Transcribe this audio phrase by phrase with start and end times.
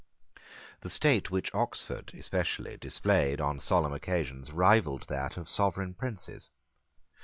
[0.79, 6.49] The state which Oxford especially displayed on solemn occasions rivalled that of sovereign princes.